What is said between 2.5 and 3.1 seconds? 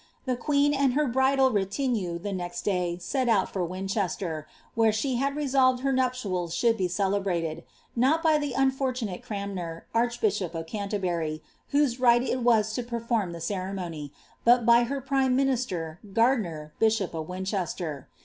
day